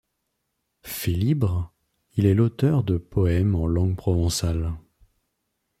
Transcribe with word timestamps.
Félibre, 0.81 1.75
il 2.15 2.25
est 2.25 2.33
l'auteur 2.33 2.83
de 2.83 2.97
poèmes 2.97 3.53
en 3.53 3.67
langue 3.67 3.95
provençale. 3.95 4.73